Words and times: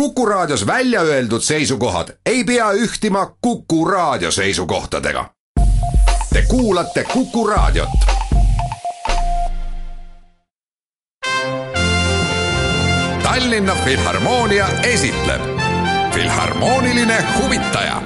Kuku 0.00 0.26
Raadios 0.26 0.66
välja 0.66 1.00
öeldud 1.00 1.40
seisukohad 1.40 2.08
ei 2.26 2.44
pea 2.44 2.72
ühtima 2.72 3.36
Kuku 3.40 3.84
Raadio 3.84 4.30
seisukohtadega. 4.30 5.30
Te 6.32 6.42
kuulate 6.48 7.04
Kuku 7.04 7.46
Raadiot. 7.46 7.88
Tallinna 13.22 13.74
Filharmoonia 13.84 14.68
esitleb 14.82 15.42
Filharmooniline 16.14 17.24
huvitaja. 17.38 18.02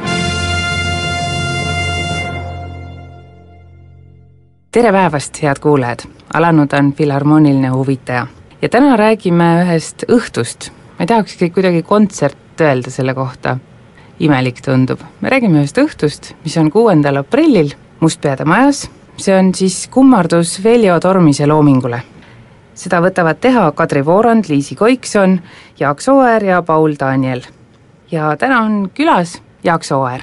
tere 4.72 4.92
päevast, 4.92 5.42
head 5.42 5.56
kuulajad! 5.60 5.98
alanud 6.34 6.72
on 6.72 6.92
Filharmooniline 6.92 7.68
huvitaja 7.68 8.26
ja 8.62 8.68
täna 8.68 8.96
räägime 8.96 9.64
ühest 9.64 10.04
õhtust 10.08 10.79
ma 11.00 11.04
ei 11.04 11.08
tahakski 11.08 11.48
kuidagi 11.50 11.80
kontsert 11.82 12.60
öelda 12.60 12.90
selle 12.92 13.14
kohta, 13.16 13.54
imelik 14.20 14.58
tundub. 14.60 15.00
me 15.20 15.30
räägime 15.32 15.62
ühest 15.62 15.78
õhtust, 15.80 16.34
mis 16.44 16.56
on 16.60 16.68
kuuendal 16.70 17.16
aprillil 17.22 17.72
Mustpeade 18.00 18.44
majas, 18.44 18.82
see 19.16 19.32
on 19.32 19.48
siis 19.56 19.86
kummardus 19.88 20.58
Veljo 20.64 20.98
Tormise 21.00 21.46
loomingule. 21.46 22.02
seda 22.74 23.00
võtavad 23.00 23.40
teha 23.40 23.72
Kadri 23.72 24.04
Voorand, 24.04 24.44
Liisi 24.48 24.76
Koikson, 24.76 25.40
Jaak 25.80 26.00
Sooäär 26.00 26.44
ja 26.44 26.62
Paul 26.62 26.98
Daniel. 27.00 27.40
ja 28.10 28.36
täna 28.36 28.60
on 28.60 28.90
külas 28.94 29.40
Jaak 29.64 29.84
Sooäär, 29.84 30.20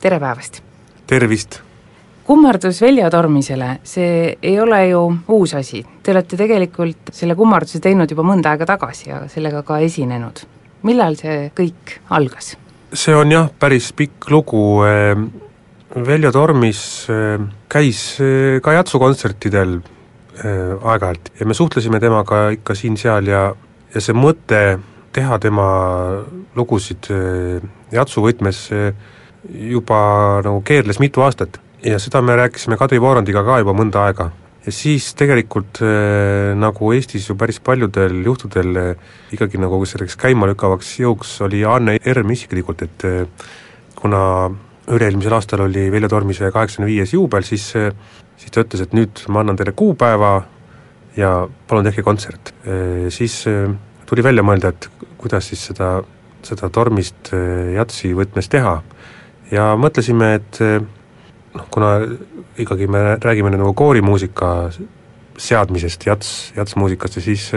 tere 0.00 0.18
päevast! 0.18 0.62
tervist! 1.06 1.65
Kummardus 2.26 2.80
Veljo 2.82 3.08
Tormisele, 3.10 3.78
see 3.86 4.36
ei 4.42 4.58
ole 4.60 4.80
ju 4.88 5.00
uus 5.36 5.54
asi, 5.54 5.82
te 6.02 6.10
olete 6.10 6.38
tegelikult 6.38 7.12
selle 7.14 7.36
kummarduse 7.38 7.78
teinud 7.82 8.10
juba 8.10 8.24
mõnda 8.26 8.54
aega 8.54 8.66
tagasi 8.66 9.10
ja 9.10 9.20
sellega 9.30 9.62
ka 9.66 9.78
esinenud. 9.84 10.42
millal 10.82 11.16
see 11.18 11.50
kõik 11.56 11.98
algas? 12.10 12.56
see 12.92 13.14
on 13.14 13.30
jah, 13.32 13.50
päris 13.58 13.92
pikk 13.92 14.30
lugu, 14.30 14.82
ehm, 14.86 15.28
Veljo 16.06 16.32
Tormis 16.34 16.80
ehm, 17.10 17.46
käis 17.68 18.18
ehm, 18.20 18.58
ka 18.62 18.74
jatsukontsertidel 18.74 19.78
aeg-ajalt 20.36 21.30
ja 21.40 21.46
me 21.46 21.54
suhtlesime 21.56 22.00
temaga 22.00 22.50
ikka 22.52 22.74
siin-seal 22.76 23.30
ja, 23.30 23.44
ja 23.94 24.00
see 24.04 24.12
mõte 24.12 24.58
teha 25.16 25.38
tema 25.40 25.68
lugusid 26.58 27.08
jatsuvõtmes 27.94 28.58
juba 29.72 30.00
nagu 30.44 30.60
keerles 30.66 31.00
mitu 31.00 31.24
aastat 31.24 31.56
ja 31.84 31.98
seda 32.00 32.22
me 32.22 32.36
rääkisime 32.36 32.76
Kadri 32.78 33.00
Voorandiga 33.00 33.42
ka 33.44 33.60
juba 33.60 33.74
mõnda 33.76 34.06
aega. 34.08 34.30
ja 34.66 34.72
siis 34.74 35.12
tegelikult 35.14 35.78
äh, 35.84 36.54
nagu 36.58 36.90
Eestis 36.92 37.28
ju 37.28 37.36
päris 37.38 37.60
paljudel 37.60 38.16
juhtudel 38.24 38.80
äh, 38.80 39.12
ikkagi 39.32 39.60
nagu 39.62 39.78
selleks 39.86 40.16
käimalükkavaks 40.18 40.96
jõuks 41.00 41.36
oli 41.46 41.64
Anne 41.64 41.98
Erm 42.04 42.30
isiklikult, 42.30 42.82
et 42.82 43.04
äh, 43.06 43.46
kuna 43.94 44.50
üle-eelmisel 44.88 45.34
aastal 45.34 45.66
oli 45.66 45.86
Veljo 45.92 46.08
Tormise 46.08 46.50
kaheksakümne 46.54 46.90
viies 46.90 47.14
juubel, 47.14 47.46
siis 47.46 47.72
siis 48.36 48.52
ta 48.52 48.62
ütles, 48.62 48.82
et 48.82 48.92
nüüd 48.94 49.22
ma 49.32 49.40
annan 49.42 49.56
teile 49.58 49.72
kuupäeva 49.72 50.34
ja 51.16 51.30
palun 51.66 51.86
tehke 51.86 52.04
kontsert. 52.04 52.52
Siis 53.10 53.38
tuli 54.06 54.22
välja 54.22 54.44
mõelda, 54.46 54.70
et 54.70 54.86
kuidas 55.18 55.48
siis 55.48 55.64
seda, 55.70 55.88
seda 56.44 56.68
Tormist 56.70 57.32
jatsi 57.74 58.12
võtmes 58.14 58.52
teha 58.52 58.76
ja 59.50 59.70
mõtlesime, 59.80 60.34
et 60.36 60.60
noh, 61.56 61.66
kuna 61.72 61.98
ikkagi 62.58 62.88
me 62.90 63.02
räägime 63.22 63.52
nagu 63.54 63.74
koorimuusika 63.76 64.70
seadmisest 65.36 66.06
jats, 66.06 66.32
jatsmuusikast 66.56 67.18
ja 67.18 67.22
siis 67.24 67.50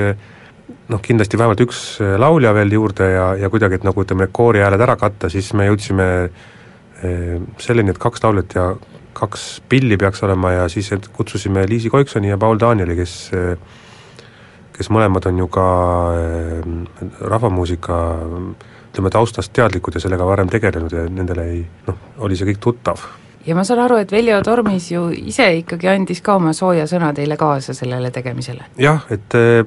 noh, 0.90 1.02
kindlasti 1.02 1.40
vähemalt 1.40 1.64
üks 1.64 1.82
laulja 2.20 2.54
veel 2.58 2.74
juurde 2.76 3.08
ja, 3.14 3.28
ja 3.40 3.50
kuidagi, 3.50 3.80
et 3.80 3.88
nagu 3.88 4.04
ütleme, 4.04 4.28
koori 4.32 4.64
hääled 4.64 4.84
ära 4.84 4.98
katta, 5.00 5.30
siis 5.32 5.52
me 5.56 5.70
jõudsime 5.70 6.08
eh, 6.26 7.36
selleni, 7.62 7.94
et 7.94 8.02
kaks 8.02 8.24
lauljat 8.26 8.58
ja 8.58 8.72
kaks 9.20 9.46
pilli 9.70 9.98
peaks 10.00 10.24
olema 10.24 10.52
ja 10.56 10.68
siis 10.72 10.92
kutsusime 11.16 11.66
Liisi 11.68 11.90
Koiksoni 11.92 12.32
ja 12.32 12.38
Paul 12.38 12.60
Danieli, 12.60 12.96
kes 13.00 13.16
kes 14.80 14.88
mõlemad 14.96 15.26
on 15.28 15.42
ju 15.42 15.48
ka 15.52 15.70
eh, 16.16 16.68
rahvamuusika 17.28 17.98
ütleme, 18.90 19.12
taustast 19.14 19.52
teadlikud 19.54 19.98
ja 19.98 20.04
sellega 20.04 20.28
varem 20.28 20.50
tegelenud 20.52 20.96
ja 20.96 21.04
nendele 21.12 21.48
ei 21.52 21.64
noh, 21.88 21.98
oli 22.26 22.40
see 22.40 22.48
kõik 22.50 22.62
tuttav 22.64 23.04
ja 23.46 23.56
ma 23.56 23.64
saan 23.68 23.84
aru, 23.84 24.00
et 24.04 24.12
Veljo 24.12 24.40
Tormis 24.44 24.90
ju 24.92 25.08
ise 25.16 25.48
ikkagi 25.62 25.90
andis 25.92 26.22
ka 26.26 26.36
oma 26.40 26.54
sooja 26.56 26.88
sõna 26.90 27.12
teile 27.16 27.38
kaasa 27.40 27.76
sellele 27.78 28.12
tegemisele? 28.16 28.70
jah, 28.82 29.06
et 29.14 29.36
eh, 29.40 29.64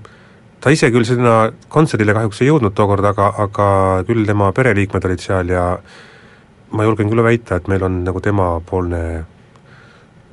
ta 0.61 0.73
ise 0.75 0.91
küll 0.95 1.07
sinna 1.09 1.53
kontserdile 1.73 2.15
kahjuks 2.17 2.43
ei 2.43 2.51
jõudnud 2.51 2.77
tookord, 2.77 3.07
aga, 3.13 3.33
aga 3.47 3.69
küll 4.09 4.27
tema 4.29 4.53
pereliikmed 4.57 5.09
olid 5.09 5.25
seal 5.25 5.53
ja 5.53 5.67
ma 6.73 6.89
julgen 6.89 7.11
küll 7.13 7.25
väita, 7.25 7.61
et 7.61 7.69
meil 7.73 7.85
on 7.89 8.03
nagu 8.07 8.21
temapoolne 8.25 9.03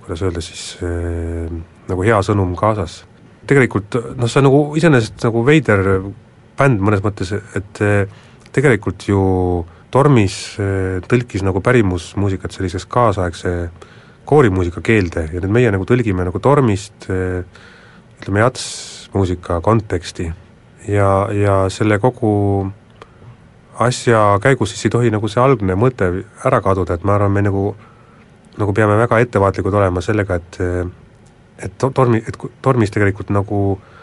kuidas 0.04 0.24
öelda 0.26 0.44
siis 0.44 0.64
äh,, 0.84 1.52
nagu 1.90 2.06
hea 2.06 2.20
sõnum 2.26 2.56
kaasas. 2.60 3.04
tegelikult 3.50 3.96
noh, 4.18 4.28
see 4.28 4.42
on 4.42 4.50
nagu 4.50 4.64
iseenesest 4.78 5.28
nagu 5.28 5.44
veider 5.46 5.86
bänd 6.60 6.82
mõnes 6.84 7.04
mõttes, 7.06 7.32
et 7.56 7.84
eh, 7.86 8.24
tegelikult 8.52 9.06
ju 9.08 9.20
äh, 9.64 9.79
Tormis 9.92 10.36
eh, 10.62 11.00
tõlkis 11.10 11.44
nagu 11.46 11.62
pärimusmuusikat 11.66 12.54
selliseks 12.54 12.86
kaasaegse 12.90 13.54
koorimuusika 14.30 14.84
keelde 14.86 15.26
ja 15.34 15.42
nüüd 15.42 15.54
meie 15.56 15.72
nagu 15.74 15.88
tõlgime 15.90 16.28
nagu 16.28 16.42
Tormist 16.44 17.10
eh, 17.10 17.42
ütleme, 18.20 18.44
jatsmuusika 18.46 19.62
konteksti. 19.66 20.30
Ja, 20.90 21.28
ja 21.34 21.56
selle 21.74 22.00
kogu 22.00 22.32
asja 23.80 24.40
käigus 24.44 24.74
siis 24.74 24.88
ei 24.88 24.94
tohi 24.94 25.12
nagu 25.14 25.28
see 25.30 25.42
algne 25.44 25.76
mõte 25.80 26.10
ära 26.46 26.62
kaduda, 26.64 26.96
et 26.96 27.06
ma 27.06 27.18
arvan, 27.18 27.34
me 27.36 27.46
nagu 27.46 27.64
nagu 28.60 28.74
peame 28.76 28.98
väga 29.00 29.22
ettevaatlikud 29.24 29.76
olema 29.82 30.02
sellega, 30.04 30.40
et 30.40 30.60
et 31.60 31.76
tormi, 31.80 32.22
et 32.28 32.38
tormis 32.64 32.92
tegelikult 32.92 33.32
nagu 33.36 33.60
äh, 33.76 33.99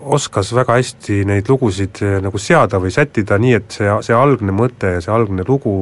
oskas 0.00 0.52
väga 0.54 0.76
hästi 0.78 1.24
neid 1.28 1.48
lugusid 1.50 2.00
eh, 2.04 2.18
nagu 2.24 2.38
seada 2.40 2.80
või 2.80 2.92
sättida 2.94 3.38
nii, 3.40 3.54
et 3.58 3.78
see, 3.78 3.88
see 4.06 4.16
algne 4.16 4.54
mõte 4.54 4.96
ja 4.96 5.00
see 5.04 5.12
algne 5.14 5.44
lugu 5.48 5.74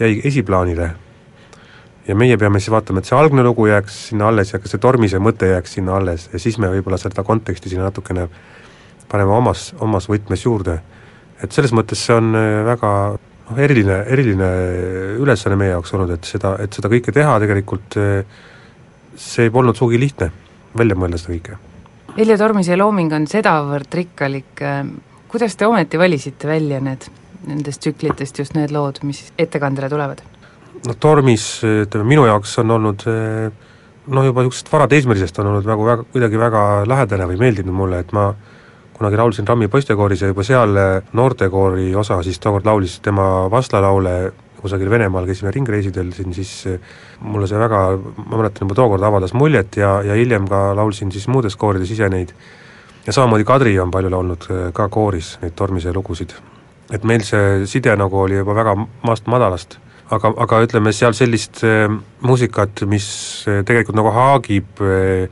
jäi 0.00 0.20
esiplaanile. 0.28 0.90
ja 2.06 2.14
meie 2.14 2.36
peame 2.38 2.60
siis 2.60 2.70
vaatama, 2.70 3.00
et 3.00 3.08
see 3.08 3.18
algne 3.18 3.42
lugu 3.42 3.66
jääks 3.66 4.08
sinna 4.10 4.28
alles 4.28 4.52
ja 4.52 4.58
ka 4.62 4.68
see 4.70 4.82
tormise 4.82 5.18
mõte 5.18 5.50
jääks 5.50 5.78
sinna 5.78 5.96
alles 5.96 6.28
ja 6.32 6.38
siis 6.38 6.58
me 6.58 6.70
võib-olla 6.70 6.98
seda 6.98 7.22
konteksti 7.22 7.68
sinna 7.68 7.88
natukene 7.88 8.28
paneme 9.10 9.32
omas, 9.32 9.72
omas 9.80 10.08
võtmes 10.10 10.44
juurde. 10.44 10.80
et 11.42 11.52
selles 11.52 11.72
mõttes 11.72 12.02
see 12.02 12.14
on 12.16 12.34
eh, 12.34 12.64
väga 12.66 12.90
noh, 13.14 13.58
eriline, 13.58 14.02
eriline 14.10 14.50
ülesanne 15.22 15.56
meie 15.56 15.70
jaoks 15.70 15.94
olnud, 15.94 16.10
et 16.10 16.24
seda, 16.24 16.56
et 16.62 16.72
seda 16.72 16.90
kõike 16.90 17.14
teha 17.14 17.38
tegelikult 17.40 17.96
eh, 18.02 18.42
see 19.16 19.50
polnud 19.50 19.76
sugugi 19.76 20.00
lihtne, 20.02 20.30
välja 20.76 20.98
mõelda 20.98 21.22
seda 21.22 21.34
kõike 21.38 21.75
Veljo 22.16 22.38
Tormise 22.40 22.78
looming 22.80 23.12
on 23.12 23.26
sedavõrd 23.28 23.92
rikkalik, 23.92 24.62
äh, 24.64 24.86
kuidas 25.28 25.52
te 25.56 25.66
ometi 25.68 25.98
valisite 26.00 26.48
välja 26.48 26.78
need, 26.80 27.04
nendest 27.44 27.82
tsüklitest 27.84 28.40
just 28.40 28.54
need 28.56 28.72
lood, 28.72 29.02
mis 29.04 29.26
ettekandele 29.36 29.90
tulevad? 29.92 30.22
no 30.86 30.94
Tormis, 31.00 31.44
ütleme 31.64 32.06
minu 32.08 32.24
jaoks 32.24 32.54
on 32.62 32.72
olnud 32.78 33.04
äh, 33.10 33.50
noh, 34.06 34.24
juba 34.24 34.44
niisugusest 34.44 34.72
varateismelisest 34.72 35.42
on 35.42 35.50
olnud 35.50 35.68
nagu 35.68 35.84
väga, 35.84 36.06
kuidagi 36.14 36.40
väga 36.40 36.62
lähedane 36.88 37.28
või 37.28 37.40
meeldinud 37.42 37.76
mulle, 37.76 38.00
et 38.00 38.16
ma 38.16 38.30
kunagi 38.96 39.20
laulsin 39.20 39.48
Rammi 39.48 39.68
poistekooris 39.68 40.24
ja 40.24 40.32
juba 40.32 40.44
seal 40.46 40.72
äh, 40.80 40.96
noortekoori 41.12 41.90
osa 42.00 42.22
siis 42.24 42.40
tookord 42.40 42.64
laulis 42.64 42.96
tema 43.04 43.28
vastlalaule 43.52 44.16
kusagil 44.60 44.90
Venemaal 44.90 45.26
käisime 45.28 45.52
ringreisidel 45.54 46.12
siin, 46.16 46.34
siis 46.34 46.52
eh, 46.70 46.92
mulle 47.20 47.48
see 47.50 47.58
väga, 47.60 47.80
ma 48.24 48.40
mäletan 48.40 48.66
juba 48.66 48.78
tookord 48.78 49.06
avaldas 49.06 49.34
muljet 49.36 49.78
ja, 49.80 49.96
ja 50.06 50.18
hiljem 50.18 50.48
ka 50.50 50.68
laulsin 50.76 51.12
siis 51.12 51.28
muudes 51.32 51.56
koorides 51.56 51.90
ise 51.92 52.08
neid. 52.12 52.34
ja 53.06 53.12
samamoodi 53.12 53.44
Kadri 53.44 53.78
on 53.80 53.90
palju 53.90 54.10
laulnud 54.10 54.46
eh, 54.50 54.68
ka 54.76 54.88
kooris 54.88 55.36
neid 55.42 55.56
Tormise 55.56 55.92
lugusid. 55.94 56.34
et 56.92 57.04
meil 57.04 57.24
see 57.26 57.66
side 57.66 57.96
nagu 57.96 58.20
oli 58.20 58.40
juba 58.40 58.54
väga 58.54 58.76
maast 58.76 59.26
madalast. 59.26 59.78
aga, 60.10 60.32
aga 60.36 60.62
ütleme, 60.68 60.92
seal 60.92 61.12
sellist 61.12 61.64
äh, 61.64 61.90
muusikat, 62.22 62.86
mis 62.86 63.08
tegelikult 63.66 63.96
nagu 63.96 64.14
haagib 64.14 64.82
äh, 64.82 65.28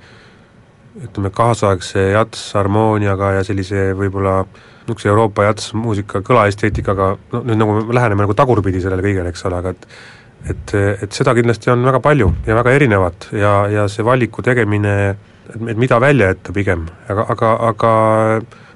ütleme, 1.02 1.30
kaasaegse 1.34 2.10
jats-harmooniaga 2.14 3.32
ja 3.38 3.44
sellise 3.46 3.90
võib-olla 3.98 4.42
niisuguse 4.84 5.08
Euroopa 5.10 5.46
jatsmuusika 5.48 6.20
kõlaesteetikaga, 6.26 7.08
no 7.32 7.40
nüüd 7.48 7.58
nagu 7.58 7.78
me 7.78 7.96
läheneme 7.96 8.26
nagu 8.26 8.36
tagurpidi 8.36 8.82
sellele 8.84 9.04
kõigele, 9.04 9.32
eks 9.32 9.46
ole, 9.48 9.62
aga 9.62 9.74
et 9.74 9.88
et, 10.44 10.74
et 10.76 11.16
seda 11.16 11.32
kindlasti 11.32 11.70
on 11.72 11.86
väga 11.86 12.02
palju 12.04 12.28
ja 12.44 12.56
väga 12.58 12.74
erinevat 12.76 13.30
ja, 13.32 13.52
ja 13.72 13.86
see 13.88 14.04
valiku 14.04 14.42
tegemine, 14.44 15.14
et 15.54 15.78
mida 15.80 15.96
välja 16.00 16.28
jätta 16.34 16.52
pigem, 16.52 16.84
aga, 17.08 17.24
aga, 17.32 17.52
aga 17.70 17.92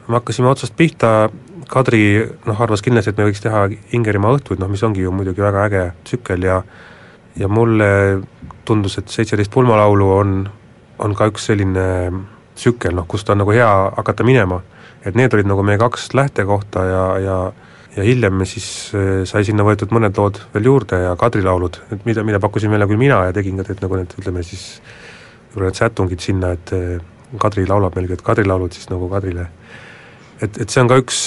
me 0.09 0.17
hakkasime 0.17 0.49
otsast 0.49 0.76
pihta, 0.76 1.31
Kadri 1.69 2.23
noh, 2.47 2.61
arvas 2.65 2.81
kindlasti, 2.81 3.12
et 3.12 3.19
me 3.20 3.26
võiks 3.26 3.43
teha 3.44 3.67
Ingerimaa 3.93 4.38
õhtuid, 4.38 4.56
noh 4.62 4.70
mis 4.73 4.81
ongi 4.87 5.03
ju 5.03 5.11
muidugi 5.12 5.44
väga 5.44 5.67
äge 5.69 5.82
tsükkel 6.09 6.47
ja 6.49 6.62
ja 7.37 7.49
mulle 7.49 7.88
tundus, 8.65 8.97
et 8.99 9.12
seitseteist 9.12 9.53
pulmalaulu 9.53 10.09
on, 10.15 10.32
on 10.98 11.14
ka 11.14 11.30
üks 11.30 11.48
selline 11.50 11.86
tsükkel, 12.58 12.94
noh 12.94 13.06
kust 13.06 13.30
on 13.30 13.38
nagu 13.38 13.54
hea 13.54 13.70
hakata 13.96 14.26
minema 14.26 14.62
et 15.06 15.16
need 15.18 15.34
olid 15.34 15.48
nagu 15.48 15.64
meie 15.66 15.80
kaks 15.80 16.12
lähtekohta 16.16 16.84
ja, 16.84 17.06
ja 17.22 17.38
ja 17.96 18.04
hiljem 18.04 18.36
me 18.38 18.46
siis 18.46 18.92
eh, 18.94 19.24
sai 19.26 19.42
sinna 19.48 19.64
võetud 19.66 19.90
mõned 19.94 20.14
lood 20.20 20.36
veel 20.52 20.68
juurde 20.68 21.00
ja 21.02 21.14
kadrilaulud, 21.18 21.80
et 21.90 22.04
mida, 22.06 22.22
mida 22.22 22.38
pakkusin 22.38 22.70
välja 22.70 22.86
küll 22.86 23.00
mina 23.00 23.24
ja 23.26 23.32
tegin 23.34 23.58
ka 23.58 23.64
need 23.66 23.80
nagu 23.82 23.98
need, 23.98 24.12
ütleme 24.20 24.44
siis, 24.46 24.66
need 25.56 25.78
sätungid 25.78 26.22
sinna, 26.22 26.52
et 26.58 26.74
eh, 26.76 26.98
Kadri 27.28 27.66
laulab 27.68 27.92
meil 27.92 28.06
kõik 28.08 28.22
kadrilaulud 28.24 28.72
siis 28.72 28.86
nagu 28.88 29.04
Kadrile. 29.12 29.48
et, 30.40 30.60
et 30.62 30.70
see 30.70 30.80
on 30.80 30.88
ka 30.88 30.96
üks 31.00 31.18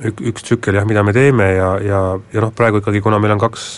ük, 0.00 0.20
üks 0.32 0.46
tsükkel 0.46 0.78
jah, 0.78 0.86
mida 0.88 1.04
me 1.06 1.12
teeme 1.16 1.46
ja, 1.54 1.70
ja, 1.82 2.02
ja 2.32 2.44
noh, 2.44 2.52
praegu 2.56 2.82
ikkagi, 2.82 3.02
kuna 3.04 3.20
meil 3.22 3.36
on 3.36 3.42
kaks 3.42 3.68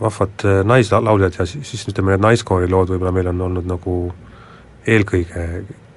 vahvat 0.00 0.46
naislauljat 0.64 1.40
ja 1.40 1.46
siis, 1.46 1.68
siis 1.68 1.86
ütleme, 1.90 2.14
need 2.14 2.24
naiskoori 2.24 2.70
lood 2.70 2.94
võib-olla 2.94 3.12
meil 3.12 3.28
on 3.34 3.46
olnud 3.50 3.68
nagu 3.68 3.96
eelkõige 4.88 5.46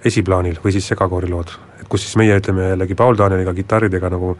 esiplaanil 0.05 0.59
või 0.63 0.75
siis 0.75 0.87
segakoorilood, 0.91 1.55
et 1.79 1.87
kus 1.89 2.03
siis 2.05 2.17
meie 2.19 2.35
ütleme 2.39 2.73
jällegi 2.73 2.97
Paul 2.99 3.17
Danieliga 3.17 3.53
kitarridega 3.55 4.11
nagu 4.11 4.35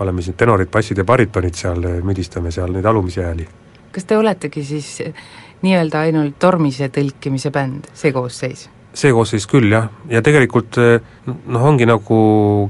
oleme 0.00 0.22
siin 0.22 0.36
tenorid, 0.38 0.70
bassid 0.72 0.98
ja 0.98 1.04
baritonid 1.04 1.56
seal, 1.58 1.82
müdistame 2.06 2.52
seal 2.54 2.72
neid 2.72 2.86
alumisi 2.86 3.20
hääli. 3.20 3.46
kas 3.92 4.06
te 4.06 4.16
oletegi 4.16 4.64
siis 4.64 5.00
nii-öelda 5.62 6.06
ainult 6.06 6.38
tormise 6.38 6.88
tõlkimise 6.88 7.50
bänd, 7.50 7.90
see 7.94 8.12
koosseis? 8.12 8.68
see 8.94 9.12
koosseis 9.12 9.46
küll 9.50 9.70
jah, 9.72 9.90
ja 10.10 10.22
tegelikult 10.22 10.78
noh, 11.26 11.66
ongi 11.66 11.86
nagu 11.86 12.20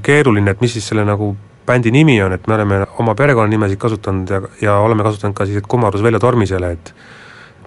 keeruline, 0.03 0.51
et 0.51 0.61
mis 0.61 0.73
siis 0.73 0.87
selle 0.91 1.05
nagu 1.05 1.35
bändi 1.65 1.91
nimi 1.91 2.17
on, 2.23 2.33
et 2.33 2.47
me 2.47 2.55
oleme 2.57 2.85
oma 2.99 3.15
perekonnanimesid 3.15 3.79
kasutanud 3.79 4.29
ja, 4.29 4.41
ja 4.61 4.77
oleme 4.81 5.03
kasutanud 5.03 5.35
ka 5.37 5.45
siis, 5.45 5.61
et 5.61 5.67
Kummardus 5.67 6.03
Veljo 6.03 6.19
Tormisele, 6.19 6.71
et 6.71 6.93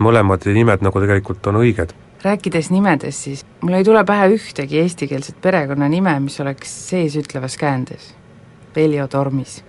mõlemad 0.02 0.46
nimed 0.50 0.82
nagu 0.82 1.04
tegelikult 1.04 1.46
on 1.52 1.62
õiged 1.62 1.94
rääkides 2.24 2.70
nimedest, 2.72 3.26
siis 3.26 3.42
mul 3.60 3.76
ei 3.76 3.84
tule 3.84 4.00
pähe 4.08 4.30
ühtegi 4.32 4.78
eestikeelset 4.80 5.36
perekonnanime, 5.44 6.14
mis 6.24 6.38
oleks 6.40 6.72
seesütlevas 6.88 7.58
käändes. 7.60 8.14
Veljo 8.76 9.04
Tormis. 9.08 9.64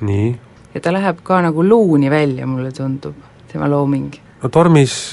nii? 0.00 0.38
ja 0.74 0.80
ta 0.80 0.92
läheb 0.92 1.22
ka 1.24 1.40
nagu 1.42 1.64
luuni 1.64 2.10
välja, 2.10 2.46
mulle 2.46 2.72
tundub, 2.72 3.16
tema 3.52 3.70
looming. 3.70 4.12
no 4.42 4.48
Tormis 4.48 5.12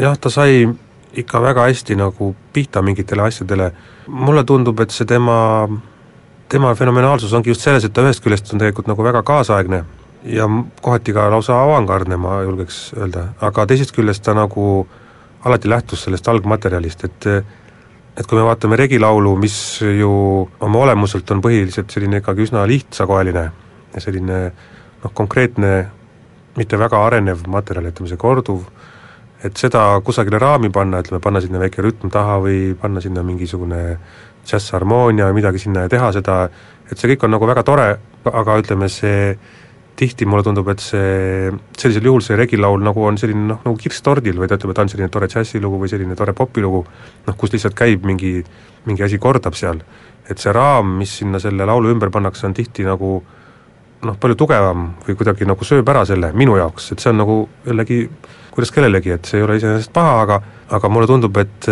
jah, 0.00 0.18
ta 0.18 0.30
sai 0.30 0.68
ikka 1.12 1.42
väga 1.42 1.66
hästi 1.68 1.96
nagu 1.98 2.34
pihta 2.52 2.82
mingitele 2.82 3.22
asjadele, 3.22 3.72
mulle 4.08 4.44
tundub, 4.44 4.80
et 4.80 4.90
see 4.90 5.06
tema, 5.06 5.68
tema 6.52 6.74
fenomenaalsus 6.76 7.32
ongi 7.32 7.52
just 7.52 7.64
selles, 7.64 7.84
et 7.86 7.94
ta 7.96 8.04
ühest 8.04 8.22
küljest 8.24 8.52
on 8.52 8.60
tegelikult 8.60 8.90
nagu 8.90 9.04
väga 9.04 9.22
kaasaegne 9.24 9.84
ja 10.28 10.48
kohati 10.82 11.14
ka 11.16 11.30
lausa 11.32 11.56
avangardne, 11.62 12.18
ma 12.20 12.42
julgeks 12.44 12.92
öelda, 12.98 13.30
aga 13.40 13.64
teisest 13.70 13.94
küljest 13.96 14.24
ta 14.26 14.34
nagu 14.36 14.86
alati 15.48 15.70
lähtus 15.70 16.04
sellest 16.06 16.28
algmaterjalist, 16.28 17.04
et 17.08 17.28
et 18.12 18.26
kui 18.28 18.36
me 18.36 18.44
vaatame 18.44 18.76
regilaulu, 18.76 19.30
mis 19.40 19.54
ju 19.80 20.12
oma 20.60 20.80
olemuselt 20.84 21.30
on 21.32 21.40
põhiliselt 21.40 21.94
selline 21.94 22.20
ikkagi 22.20 22.44
üsna 22.44 22.66
lihtsakoeline 22.68 23.44
ja 23.94 24.02
selline 24.04 24.40
noh, 24.50 25.12
konkreetne, 25.16 25.70
mitte 26.58 26.76
väga 26.76 27.00
arenev 27.06 27.46
materjal, 27.48 27.88
ütleme 27.88 28.10
see 28.10 28.20
korduv, 28.20 28.66
et 29.42 29.56
seda 29.56 29.86
kusagile 30.04 30.38
raami 30.42 30.68
panna, 30.70 31.00
ütleme, 31.00 31.22
panna 31.24 31.40
sinna 31.40 31.62
väike 31.62 31.80
rütm 31.82 32.12
taha 32.12 32.36
või 32.44 32.58
panna 32.82 33.00
sinna 33.00 33.24
mingisugune 33.24 33.80
džässharmoonia 34.46 35.28
või 35.30 35.40
midagi 35.40 35.62
sinna 35.62 35.86
ja 35.86 35.92
teha 35.92 36.12
seda, 36.14 36.36
et 36.90 36.98
see 36.98 37.12
kõik 37.12 37.26
on 37.26 37.36
nagu 37.36 37.48
väga 37.48 37.64
tore, 37.66 37.88
aga 38.28 38.56
ütleme, 38.62 38.88
see 38.92 39.34
tihti 39.98 40.26
mulle 40.26 40.44
tundub, 40.46 40.68
et 40.72 40.80
see, 40.82 41.50
sellisel 41.78 42.08
juhul 42.08 42.22
see 42.24 42.36
regilaul 42.38 42.80
nagu 42.82 43.04
on 43.06 43.18
selline 43.20 43.44
noh, 43.50 43.60
nagu 43.64 43.76
kirss 43.78 44.02
tordil 44.04 44.38
või 44.40 44.48
ta 44.48 44.56
ütleb, 44.56 44.72
et 44.72 44.78
ta 44.78 44.86
on 44.86 44.90
selline 44.92 45.12
tore 45.12 45.28
džässilugu 45.30 45.82
või 45.82 45.90
selline 45.92 46.16
tore 46.18 46.34
popilugu, 46.36 46.80
noh 47.26 47.38
kus 47.38 47.52
lihtsalt 47.54 47.76
käib 47.78 48.06
mingi, 48.08 48.38
mingi 48.88 49.04
asi 49.04 49.20
kordab 49.22 49.58
seal. 49.58 49.82
et 50.30 50.38
see 50.38 50.52
raam, 50.54 50.86
mis 51.00 51.10
sinna 51.18 51.40
selle 51.42 51.66
laulu 51.66 51.90
ümber 51.90 52.10
pannakse, 52.14 52.46
on 52.46 52.54
tihti 52.54 52.84
nagu 52.86 53.16
noh, 54.06 54.18
palju 54.22 54.36
tugevam 54.38 54.92
või 55.06 55.16
kuidagi 55.18 55.46
nagu 55.46 55.66
sööb 55.66 55.88
ära 55.90 56.04
selle 56.06 56.30
minu 56.32 56.54
jaoks, 56.56 56.92
et 56.92 57.02
see 57.02 57.10
on 57.10 57.18
nagu 57.20 57.36
jällegi 57.66 57.98
kuidas 58.52 58.72
kellelegi, 58.74 59.16
et 59.16 59.28
see 59.28 59.40
ei 59.40 59.46
ole 59.46 59.56
iseenesest 59.58 59.92
paha, 59.92 60.20
aga 60.22 60.38
aga 60.72 60.88
mulle 60.88 61.08
tundub, 61.10 61.36
et 61.42 61.68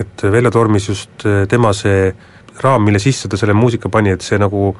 et 0.00 0.22
Veljo 0.32 0.50
Tormis 0.50 0.88
just 0.88 1.24
tema 1.48 1.72
see 1.76 2.12
raam, 2.60 2.84
mille 2.84 2.98
sisse 2.98 3.28
ta 3.28 3.36
selle 3.36 3.54
muusika 3.56 3.88
pani, 3.92 4.12
et 4.12 4.24
see 4.24 4.38
nagu 4.40 4.72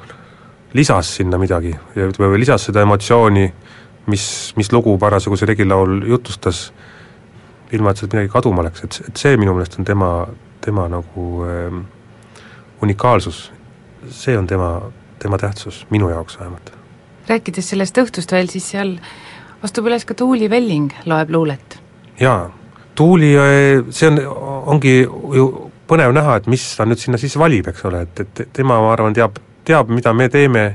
lisas 0.73 1.15
sinna 1.17 1.37
midagi 1.37 1.73
ja 1.95 2.07
ütleme, 2.09 2.37
lisas 2.39 2.67
seda 2.69 2.81
emotsiooni, 2.85 3.45
mis, 4.09 4.25
mis 4.57 4.71
lugu 4.73 4.95
parasjagu 4.99 5.37
see 5.39 5.49
regilaul 5.49 6.01
jutustas, 6.09 6.65
ilma 7.73 7.93
et 7.93 8.01
sealt 8.01 8.15
midagi 8.15 8.31
kaduma 8.33 8.65
läks, 8.65 8.85
et, 8.85 9.01
et 9.09 9.25
see 9.25 9.37
minu 9.39 9.55
meelest 9.55 9.79
on 9.79 9.87
tema, 9.87 10.13
tema 10.61 10.87
nagu 10.91 11.27
äh, 11.47 11.77
unikaalsus. 12.81 13.51
see 14.09 14.37
on 14.37 14.47
tema, 14.47 14.81
tema 15.19 15.37
tähtsus, 15.37 15.85
minu 15.89 16.09
jaoks 16.09 16.39
vähemalt. 16.39 16.73
rääkides 17.27 17.69
sellest 17.69 17.97
õhtust 17.97 18.31
veel, 18.31 18.49
siis 18.49 18.65
seal 18.73 18.97
astub 19.63 19.87
üles 19.87 20.05
ka 20.05 20.13
Tuuli 20.13 20.49
Velling, 20.49 20.91
loeb 21.05 21.29
luulet. 21.29 21.79
jaa, 22.19 22.49
Tuuli, 22.95 23.33
äh, 23.37 23.83
see 23.89 24.09
on, 24.11 24.19
ongi 24.75 24.99
ju 25.03 25.47
põnev 25.89 26.13
näha, 26.15 26.37
et 26.39 26.49
mis 26.51 26.63
ta 26.77 26.85
nüüd 26.87 27.01
sinna 27.01 27.19
siis 27.21 27.35
valib, 27.39 27.67
eks 27.71 27.85
ole, 27.89 28.03
et, 28.07 28.23
et 28.23 28.53
tema, 28.53 28.79
ma 28.81 28.93
arvan, 28.93 29.15
teab 29.15 29.39
teab, 29.65 29.89
mida 29.89 30.13
me 30.13 30.27
teeme 30.29 30.65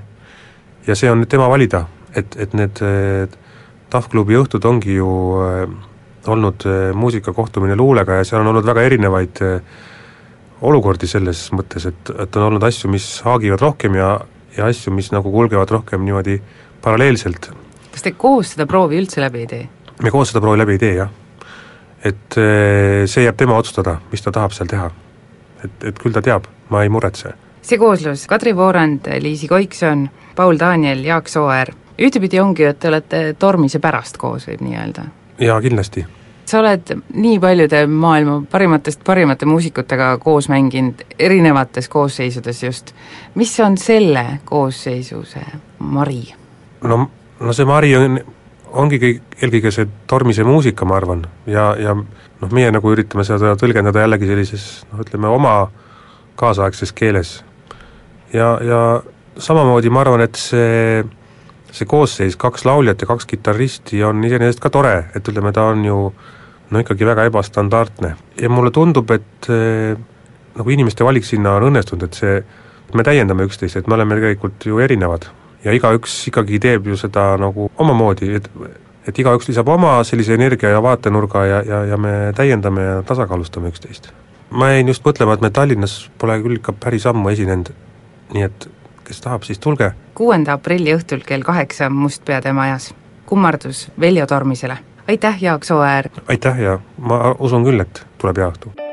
ja 0.86 0.96
see 0.96 1.10
on 1.10 1.22
nüüd 1.22 1.30
tema 1.30 1.48
valida, 1.50 1.84
et, 2.16 2.36
et 2.40 2.54
need 2.56 2.80
tahvklubi 3.92 4.36
õhtud 4.40 4.64
ongi 4.68 4.96
ju 4.98 5.10
äh, 5.44 5.62
olnud 6.28 6.64
muusikakohtumine 6.98 7.76
luulega 7.76 8.18
ja 8.18 8.24
seal 8.26 8.42
on 8.42 8.50
olnud 8.50 8.66
väga 8.66 8.82
erinevaid 8.84 9.38
olukordi 10.68 11.08
selles 11.08 11.46
mõttes, 11.56 11.86
et, 11.88 12.10
et 12.20 12.36
on 12.36 12.48
olnud 12.50 12.64
asju, 12.68 12.90
mis 12.92 13.06
haagivad 13.24 13.62
rohkem 13.62 13.96
ja, 13.96 14.10
ja 14.56 14.66
asju, 14.68 14.92
mis 14.92 15.08
nagu 15.14 15.30
kulgevad 15.32 15.70
rohkem 15.72 16.04
niimoodi 16.04 16.36
paralleelselt. 16.84 17.50
kas 17.94 18.04
te 18.04 18.12
koos 18.12 18.54
seda 18.54 18.66
proovi 18.66 18.98
üldse 19.00 19.22
läbi 19.24 19.44
ei 19.44 19.50
tee? 19.54 19.64
me 20.02 20.12
koos 20.14 20.32
seda 20.32 20.42
proovi 20.44 20.60
läbi 20.60 20.76
ei 20.76 20.82
tee, 20.82 20.94
jah. 20.98 21.14
Et 22.04 22.36
see 23.10 23.24
jääb 23.24 23.36
tema 23.36 23.56
otsustada, 23.58 23.96
mis 24.12 24.22
ta 24.22 24.32
tahab 24.32 24.52
seal 24.54 24.70
teha. 24.70 24.90
et, 25.64 25.84
et 25.84 25.98
küll 25.98 26.14
ta 26.14 26.22
teab, 26.22 26.44
ma 26.70 26.82
ei 26.82 26.88
muretse 26.88 27.34
see 27.68 27.78
kooslus, 27.78 28.26
Kadri 28.26 28.56
Voorand, 28.56 29.00
Liisi 29.20 29.48
Koikson, 29.48 30.08
Paul 30.36 30.56
Daniel, 30.60 31.04
Jaak 31.04 31.28
Sooäär, 31.28 31.72
ühtepidi 31.98 32.40
ongi 32.40 32.62
ju, 32.62 32.70
et 32.70 32.78
te 32.80 32.88
olete 32.88 33.20
tormise 33.38 33.80
pärast 33.82 34.16
koos, 34.16 34.46
võib 34.48 34.62
nii 34.64 34.78
öelda? 34.78 35.04
jaa, 35.38 35.60
kindlasti. 35.62 36.06
sa 36.48 36.62
oled 36.62 36.94
nii 37.14 37.38
paljude 37.38 37.84
maailma 37.86 38.40
parimatest 38.50 39.04
parimate 39.04 39.46
muusikutega 39.46 40.16
koos 40.22 40.48
mänginud, 40.48 41.04
erinevates 41.18 41.88
koosseisudes 41.88 42.62
just, 42.62 42.94
mis 43.34 43.60
on 43.60 43.76
selle 43.78 44.40
koosseisu 44.44 45.22
see 45.24 45.46
mari? 45.78 46.22
no, 46.82 47.04
no 47.40 47.52
see 47.52 47.68
mari 47.68 47.96
on, 47.96 48.20
ongi 48.72 48.98
kõik, 49.02 49.36
eelkõige 49.42 49.72
see 49.74 49.88
tormise 50.10 50.44
muusika, 50.46 50.86
ma 50.88 50.96
arvan, 50.98 51.24
ja, 51.48 51.70
ja 51.80 51.94
noh, 51.96 52.50
meie 52.54 52.70
nagu 52.74 52.92
üritame 52.92 53.24
seda 53.26 53.54
tõlgendada 53.58 54.04
jällegi 54.04 54.28
sellises 54.30 54.66
noh, 54.90 55.02
ütleme 55.04 55.30
oma 55.32 55.54
kaasaegses 56.38 56.92
keeles. 56.96 57.38
Ja, 58.32 58.56
ja 58.62 58.80
samamoodi 59.40 59.90
ma 59.90 60.02
arvan, 60.04 60.22
et 60.26 60.38
see, 60.38 61.02
see 61.72 61.88
koosseis, 61.88 62.36
kaks 62.40 62.66
lauljat 62.68 63.02
ja 63.02 63.08
kaks 63.10 63.28
kitarristi 63.30 64.02
on 64.06 64.22
iseenesest 64.24 64.62
ka 64.62 64.72
tore, 64.74 64.96
et 65.16 65.32
ütleme, 65.32 65.52
ta 65.56 65.70
on 65.72 65.84
ju 65.86 65.98
no 66.68 66.84
ikkagi 66.84 67.08
väga 67.08 67.26
ebastandardne. 67.30 68.14
Ja 68.40 68.52
mulle 68.52 68.70
tundub, 68.74 69.10
et 69.14 69.50
eh, 69.52 69.96
nagu 70.58 70.74
inimeste 70.74 71.06
valik 71.06 71.26
sinna 71.26 71.56
on 71.56 71.70
õnnestunud, 71.70 72.08
et 72.08 72.20
see, 72.20 72.40
me 72.94 73.04
täiendame 73.04 73.48
üksteist, 73.48 73.80
et 73.80 73.88
me 73.88 73.96
oleme 73.96 74.18
tegelikult 74.18 74.68
ju 74.68 74.80
erinevad 74.84 75.28
ja 75.64 75.72
igaüks 75.72 76.20
ikkagi 76.28 76.60
teeb 76.60 76.86
ju 76.86 76.96
seda 76.96 77.36
nagu 77.40 77.70
omamoodi, 77.78 78.34
et 78.34 78.50
et 79.08 79.18
igaüks 79.18 79.48
lisab 79.48 79.68
oma 79.72 80.02
sellise 80.04 80.34
energia 80.34 80.68
ja 80.68 80.82
vaatenurga 80.84 81.44
ja, 81.46 81.62
ja, 81.64 81.84
ja 81.84 81.96
me 81.96 82.32
täiendame 82.36 82.82
ja 82.82 83.02
tasakaalustame 83.02 83.68
üksteist. 83.72 84.12
ma 84.50 84.70
jäin 84.70 84.88
just 84.88 85.04
mõtlema, 85.04 85.34
et 85.34 85.40
me 85.40 85.50
Tallinnas 85.50 86.10
pole 86.18 86.40
küll 86.42 86.60
ikka 86.60 86.72
päris 86.72 87.06
ammu 87.06 87.28
esinenud 87.28 87.72
nii 88.34 88.42
et 88.42 88.68
kes 89.04 89.20
tahab, 89.20 89.42
siis 89.42 89.58
tulge. 89.58 89.92
kuuenda 90.14 90.52
aprilli 90.58 90.94
õhtul 90.96 91.24
kell 91.26 91.42
kaheksa 91.42 91.90
Mustpeade 91.90 92.52
majas. 92.52 92.94
kummardus 93.26 93.90
Veljo 94.00 94.26
Tormisele. 94.26 94.78
aitäh, 95.08 95.42
Jaak 95.42 95.64
Sooäär! 95.64 96.08
aitäh 96.28 96.60
ja 96.60 96.78
ma 96.98 97.34
usun 97.38 97.64
küll, 97.64 97.80
et 97.80 98.06
tuleb 98.18 98.36
hea 98.36 98.50
õhtu. 98.52 98.87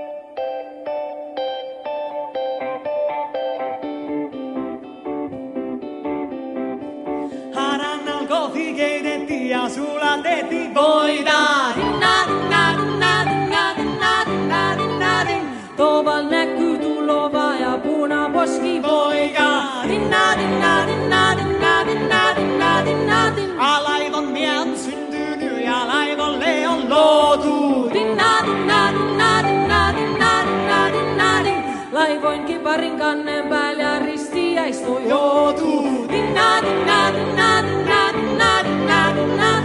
planeetin 10.15 10.75
voidaan. 10.75 11.75
Rinnan, 11.75 12.27
rinnan, 12.27 12.77
rinnan, 12.77 13.27
rinnan, 13.27 13.77
rinnan, 13.77 14.77
rinnan, 14.77 15.27
rinnan. 15.27 15.27
Tuoval 15.77 16.23
näkyy 16.23 16.77
tulova 16.77 17.55
ja 17.55 17.77
punaposki 17.83 18.81
voidaan. 18.83 19.89
Rinnan, 19.89 20.37
rinnan, 20.37 20.87
rinnan, 20.87 21.37
rinnan, 21.37 21.87
rinnan, 21.87 22.35
rinnan, 22.37 22.85
rinnan, 22.85 22.85
rinnan. 23.35 23.59
Alaivon 23.59 24.27
mie 24.31 24.59
on 24.59 24.77
syntynyt 24.77 25.65
ja 25.65 25.87
laivolle 25.87 26.67
on 26.67 26.89
luotu. 26.89 27.89
Rinnan, 27.89 28.45
rinnan, 28.47 28.93
rinnan, 28.93 29.45
rinnan, 29.45 29.95
rinnan, 29.95 30.45
rinnan, 30.47 30.91
rinnan, 30.93 31.45
rinnan. 31.45 31.91
Laivoin 31.91 32.45
kiparin 32.45 32.99
kannen 32.99 33.49
päällä 33.49 33.83
ja 33.83 33.99
ristiäistu 33.99 34.99
joutuu. 34.99 36.07
Rinnan, 36.07 36.63
rinnan, 36.63 37.13
rinnan, 37.13 37.65
rinnan, 37.65 38.15
rinnan, 38.15 38.65
rinnan. 39.15 39.64